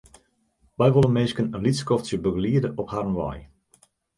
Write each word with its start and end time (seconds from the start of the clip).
Wy 0.77 0.87
wolle 0.95 1.11
minsken 1.17 1.51
in 1.57 1.63
lyts 1.65 1.81
skoftsje 1.83 2.17
begeliede 2.25 2.69
op 2.81 2.87
harren 2.93 3.17
wei. 3.21 3.39